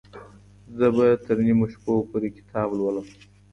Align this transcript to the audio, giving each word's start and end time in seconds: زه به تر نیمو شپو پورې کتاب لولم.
زه 0.77 0.87
به 0.95 1.05
تر 1.25 1.37
نیمو 1.45 1.65
شپو 1.73 1.93
پورې 2.09 2.29
کتاب 2.37 2.69
لولم. 2.77 3.07